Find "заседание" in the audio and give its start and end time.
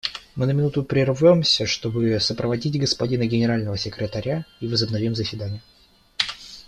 5.13-5.61